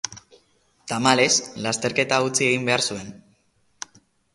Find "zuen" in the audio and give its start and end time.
2.93-3.17